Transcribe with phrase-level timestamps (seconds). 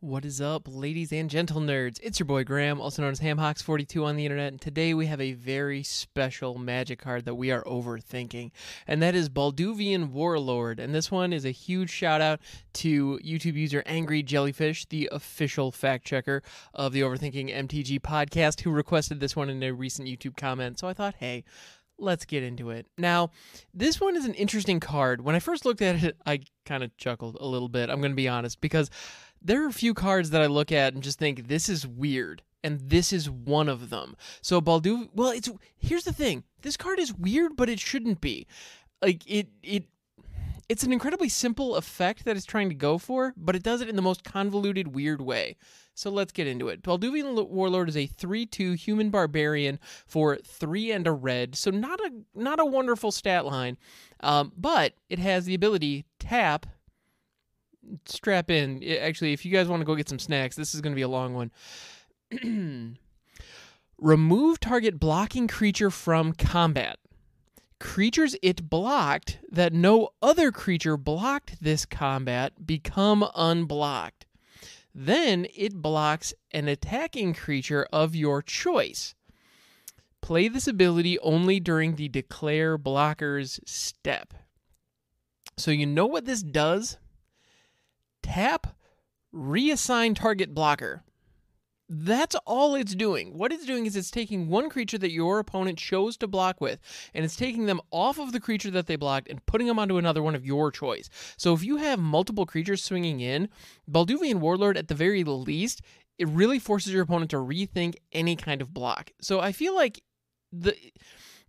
[0.00, 1.98] What is up, ladies and gentle nerds?
[2.00, 5.20] It's your boy Graham, also known as Hamhocks42 on the internet, and today we have
[5.20, 8.52] a very special magic card that we are overthinking,
[8.86, 10.78] and that is Balduvian Warlord.
[10.78, 12.38] And this one is a huge shout out
[12.74, 18.70] to YouTube user Angry Jellyfish, the official fact checker of the Overthinking MTG podcast, who
[18.70, 20.78] requested this one in a recent YouTube comment.
[20.78, 21.42] So I thought, hey,
[21.98, 22.86] let's get into it.
[22.96, 23.32] Now,
[23.74, 25.22] this one is an interesting card.
[25.22, 28.12] When I first looked at it, I kind of chuckled a little bit, I'm going
[28.12, 28.90] to be honest, because
[29.42, 32.42] there are a few cards that I look at and just think this is weird,
[32.62, 34.16] and this is one of them.
[34.40, 38.46] So Baldu, well, it's here's the thing: this card is weird, but it shouldn't be.
[39.02, 39.84] Like it, it.
[40.68, 43.88] It's an incredibly simple effect that it's trying to go for, but it does it
[43.88, 45.56] in the most convoluted, weird way.
[45.94, 46.82] So let's get into it.
[46.82, 51.56] Balduvian Warlord is a 3-2 human barbarian for 3 and a red.
[51.56, 53.78] So not a not a wonderful stat line.
[54.20, 56.66] Um, but it has the ability tap
[58.06, 58.82] strap in.
[58.84, 61.02] Actually, if you guys want to go get some snacks, this is going to be
[61.02, 61.50] a long one.
[63.98, 66.98] Remove target blocking creature from combat.
[67.80, 74.26] Creatures it blocked that no other creature blocked this combat become unblocked.
[74.94, 79.14] Then it blocks an attacking creature of your choice.
[80.20, 84.34] Play this ability only during the declare blockers step.
[85.56, 86.98] So you know what this does?
[88.28, 88.66] Tap,
[89.34, 91.02] reassign target blocker.
[91.90, 93.38] That's all it's doing.
[93.38, 96.78] What it's doing is it's taking one creature that your opponent chose to block with,
[97.14, 99.96] and it's taking them off of the creature that they blocked and putting them onto
[99.96, 101.08] another one of your choice.
[101.38, 103.48] So if you have multiple creatures swinging in,
[103.90, 105.80] Balduvian Warlord, at the very least,
[106.18, 109.12] it really forces your opponent to rethink any kind of block.
[109.22, 110.02] So I feel like
[110.52, 110.76] the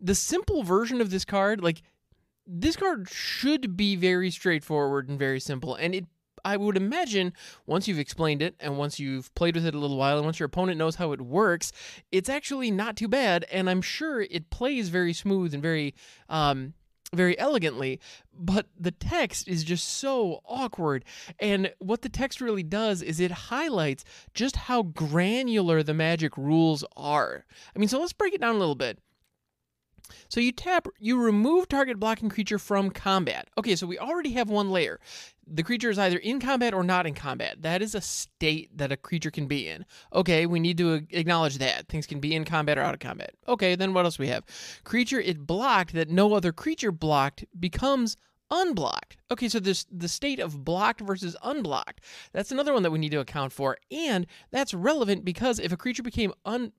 [0.00, 1.82] the simple version of this card, like
[2.46, 6.04] this card should be very straightforward and very simple, and it
[6.48, 7.34] I would imagine
[7.66, 10.40] once you've explained it and once you've played with it a little while and once
[10.40, 11.72] your opponent knows how it works,
[12.10, 13.44] it's actually not too bad.
[13.52, 15.94] And I'm sure it plays very smooth and very,
[16.30, 16.72] um,
[17.12, 18.00] very elegantly,
[18.32, 21.04] but the text is just so awkward.
[21.38, 26.82] And what the text really does is it highlights just how granular the magic rules
[26.96, 27.44] are.
[27.76, 28.98] I mean, so let's break it down a little bit.
[30.28, 33.48] So you tap, you remove target blocking creature from combat.
[33.56, 35.00] Okay, so we already have one layer.
[35.50, 37.62] The creature is either in combat or not in combat.
[37.62, 39.86] That is a state that a creature can be in.
[40.12, 41.88] Okay, we need to acknowledge that.
[41.88, 43.34] Things can be in combat or out of combat.
[43.46, 44.44] Okay, then what else we have?
[44.84, 48.16] Creature it blocked that no other creature blocked becomes
[48.50, 49.16] unblocked.
[49.30, 52.00] Okay, so this the state of blocked versus unblocked.
[52.32, 55.76] That's another one that we need to account for, and that's relevant because if a
[55.76, 56.72] creature became un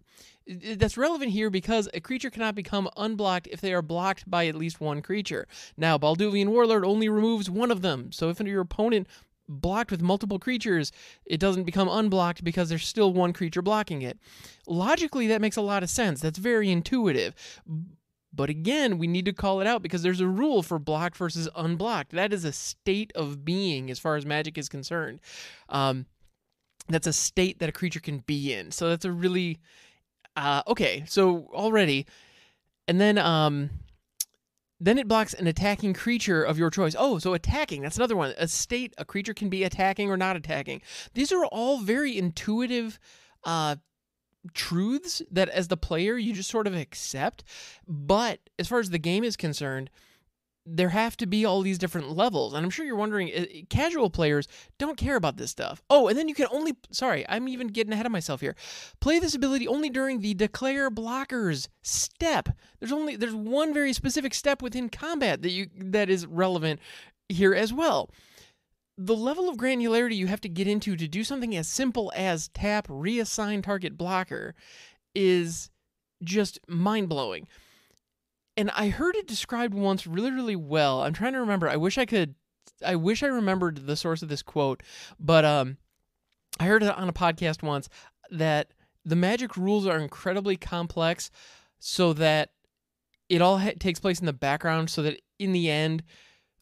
[0.47, 4.55] that's relevant here because a creature cannot become unblocked if they are blocked by at
[4.55, 5.47] least one creature.
[5.77, 9.07] Now, Balduvian Warlord only removes one of them, so if your opponent
[9.47, 10.91] blocked with multiple creatures,
[11.25, 14.19] it doesn't become unblocked because there's still one creature blocking it.
[14.67, 16.21] Logically, that makes a lot of sense.
[16.21, 17.33] That's very intuitive.
[18.31, 21.49] But again, we need to call it out because there's a rule for blocked versus
[21.55, 22.11] unblocked.
[22.11, 25.19] That is a state of being as far as magic is concerned.
[25.67, 26.05] Um,
[26.87, 28.71] that's a state that a creature can be in.
[28.71, 29.59] So that's a really
[30.35, 31.03] uh, okay.
[31.07, 32.05] So already,
[32.87, 33.69] and then um,
[34.79, 36.95] then it blocks an attacking creature of your choice.
[36.97, 37.81] Oh, so attacking.
[37.81, 38.33] That's another one.
[38.37, 40.81] A state a creature can be attacking or not attacking.
[41.13, 42.99] These are all very intuitive
[43.43, 43.77] uh,
[44.53, 47.43] truths that as the player you just sort of accept.
[47.87, 49.89] But as far as the game is concerned,
[50.65, 52.53] there have to be all these different levels.
[52.53, 54.47] And I'm sure you're wondering, eh, eh, casual players
[54.77, 55.81] don't care about this stuff.
[55.89, 58.55] Oh, and then you can only, sorry, I'm even getting ahead of myself here.
[58.99, 62.49] Play this ability only during the declare blockers step.
[62.79, 66.79] There's only, there's one very specific step within combat that you, that is relevant
[67.29, 68.09] here as well
[69.01, 72.49] the level of granularity you have to get into to do something as simple as
[72.49, 74.53] tap reassign target blocker
[75.15, 75.69] is
[76.21, 77.47] just mind blowing.
[78.57, 81.01] And I heard it described once really, really well.
[81.01, 81.69] I'm trying to remember.
[81.69, 82.35] I wish I could.
[82.85, 84.83] I wish I remembered the source of this quote,
[85.17, 85.77] but um,
[86.59, 87.87] I heard it on a podcast once
[88.31, 88.73] that
[89.05, 91.31] the magic rules are incredibly complex,
[91.79, 92.49] so that
[93.29, 96.03] it all ha- takes place in the background, so that in the end,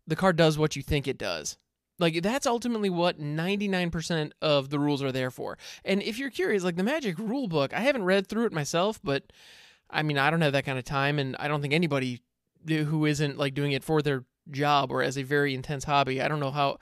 [0.06, 1.58] the card does what you think it does.
[2.00, 5.58] Like that's ultimately what 99% of the rules are there for.
[5.84, 9.00] And if you're curious, like the Magic rule book, I haven't read through it myself,
[9.04, 9.32] but
[9.90, 12.22] I mean, I don't have that kind of time and I don't think anybody
[12.68, 16.28] who isn't like doing it for their job or as a very intense hobby, I
[16.28, 16.78] don't know how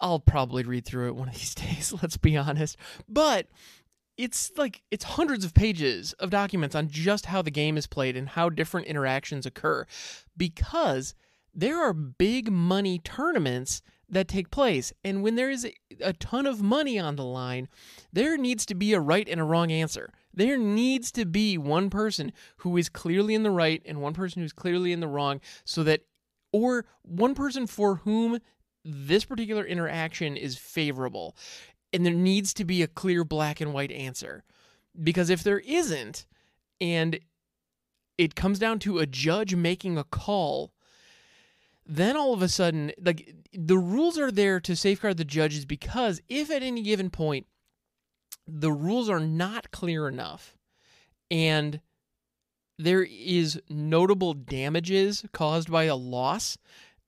[0.00, 2.76] I'll probably read through it one of these days, let's be honest.
[3.08, 3.48] But
[4.16, 8.16] it's like it's hundreds of pages of documents on just how the game is played
[8.16, 9.86] and how different interactions occur
[10.36, 11.14] because
[11.54, 14.92] there are big money tournaments that take place.
[15.04, 15.66] And when there is
[16.00, 17.68] a, ton of money on the line,
[18.12, 20.12] there needs to be a right and a wrong answer.
[20.34, 24.42] There needs to be one person who is clearly in the right and one person
[24.42, 26.02] who's clearly in the wrong so that
[26.52, 28.40] or one person for whom
[28.84, 31.36] this particular interaction is favorable.
[31.92, 34.44] And there needs to be a clear black and white answer.
[35.00, 36.26] Because if there isn't,
[36.80, 37.20] and
[38.18, 40.72] it comes down to a judge making a call,
[41.86, 46.20] then all of a sudden, like the rules are there to safeguard the judges because
[46.28, 47.46] if at any given point
[48.46, 50.56] the rules are not clear enough
[51.30, 51.80] and
[52.78, 56.56] there is notable damages caused by a loss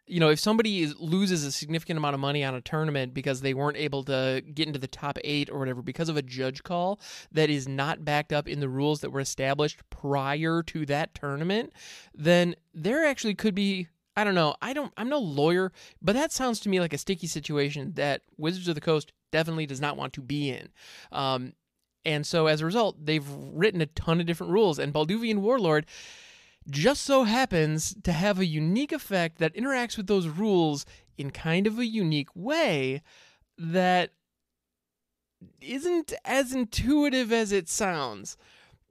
[0.06, 3.41] you know if somebody is, loses a significant amount of money on a tournament because
[3.41, 6.62] they weren't able to get into the top eight or whatever because of a judge
[6.62, 7.00] call
[7.31, 11.73] that is not backed up in the rules that were established prior to that tournament
[12.15, 14.55] then there actually could be I don't know.
[14.61, 18.23] I don't I'm no lawyer, but that sounds to me like a sticky situation that
[18.37, 20.69] Wizards of the Coast definitely does not want to be in.
[21.11, 21.55] Um,
[22.05, 25.87] and so as a result, they've written a ton of different rules, and Balduvian Warlord
[26.70, 30.87] just so happens to have a unique effect that interacts with those rules
[31.19, 33.03] in kind of a unique way
[33.58, 34.11] that
[35.61, 38.37] isn't as intuitive as it sounds.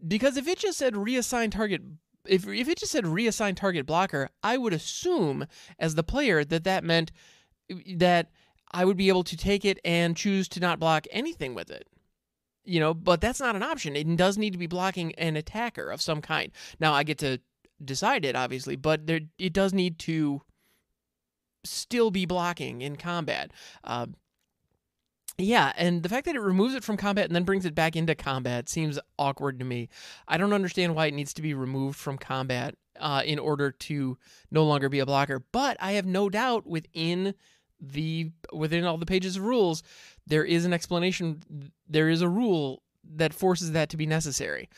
[0.05, 1.81] Because if it just said reassign target
[2.25, 5.47] if if it just said reassign target blocker, I would assume
[5.79, 7.11] as the player that that meant
[7.95, 8.29] that
[8.71, 11.87] I would be able to take it and choose to not block anything with it.
[12.63, 13.95] You know, but that's not an option.
[13.95, 16.51] It does need to be blocking an attacker of some kind.
[16.79, 17.39] Now I get to
[17.83, 20.41] decide it, obviously, but there it does need to
[21.63, 23.51] still be blocking in combat.
[23.83, 24.07] Uh,
[25.37, 27.95] yeah, and the fact that it removes it from combat and then brings it back
[27.95, 29.89] into combat seems awkward to me.
[30.27, 34.17] I don't understand why it needs to be removed from combat uh, in order to
[34.51, 35.39] no longer be a blocker.
[35.51, 37.33] But I have no doubt within
[37.79, 39.81] the within all the pages of rules,
[40.27, 41.41] there is an explanation.
[41.87, 42.83] There is a rule
[43.15, 44.69] that forces that to be necessary.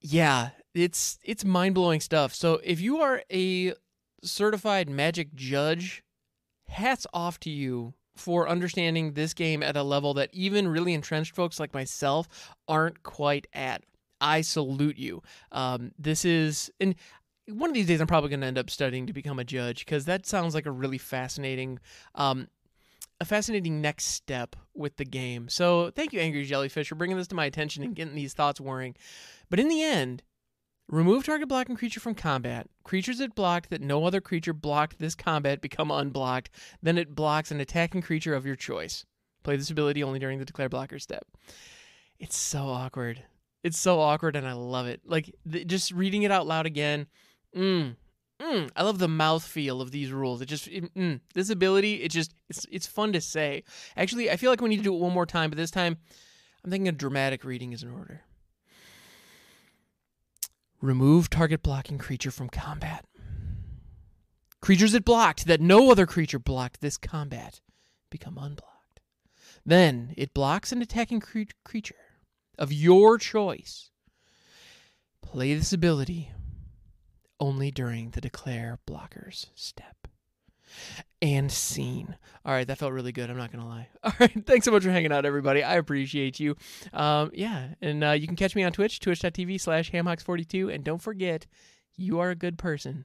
[0.00, 2.34] Yeah, it's it's mind blowing stuff.
[2.34, 3.74] So if you are a
[4.24, 6.02] certified magic judge,
[6.68, 11.34] hats off to you for understanding this game at a level that even really entrenched
[11.34, 13.82] folks like myself aren't quite at.
[14.20, 15.22] I salute you.
[15.50, 16.94] Um, this is, and
[17.48, 19.84] one of these days I'm probably going to end up studying to become a judge
[19.84, 21.80] because that sounds like a really fascinating,
[22.14, 22.46] um,
[23.20, 25.48] a fascinating next step with the game.
[25.48, 28.60] So thank you, Angry Jellyfish, for bringing this to my attention and getting these thoughts
[28.60, 28.94] whirring.
[29.50, 30.22] But in the end,
[30.88, 32.66] Remove target blocking creature from combat.
[32.84, 36.50] Creatures it blocked that no other creature blocked this combat become unblocked.
[36.82, 39.06] Then it blocks an attacking creature of your choice.
[39.42, 41.24] Play this ability only during the declare blocker step.
[42.18, 43.24] It's so awkward.
[43.64, 45.00] It's so awkward, and I love it.
[45.04, 47.06] Like th- just reading it out loud again.
[47.56, 47.96] Mm,
[48.40, 50.40] mm, I love the mouth feel of these rules.
[50.42, 52.02] It just it, mm, this ability.
[52.02, 53.62] It just it's it's fun to say.
[53.96, 55.96] Actually, I feel like we need to do it one more time, but this time
[56.64, 58.22] I'm thinking a dramatic reading is in order.
[60.82, 63.04] Remove target blocking creature from combat.
[64.60, 67.60] Creatures it blocked that no other creature blocked this combat
[68.10, 69.00] become unblocked.
[69.64, 71.94] Then it blocks an attacking cre- creature
[72.58, 73.92] of your choice.
[75.22, 76.32] Play this ability
[77.38, 80.08] only during the declare blockers step
[81.22, 82.16] and seen.
[82.44, 83.30] All right, that felt really good.
[83.30, 83.88] I'm not gonna lie.
[84.02, 85.62] All right, thanks so much for hanging out, everybody.
[85.62, 86.56] I appreciate you.
[86.92, 91.46] Um, yeah, and uh, you can catch me on Twitch, twitch.tv/slash hamhocks42, and don't forget,
[91.96, 93.04] you are a good person,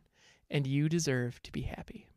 [0.50, 2.10] and you deserve to be happy.